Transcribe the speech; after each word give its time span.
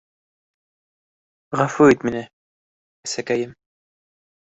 —Ғәфү 1.61 1.91
ит 1.97 2.09
мине, 2.09 2.25
әсәкәйем. 3.11 3.57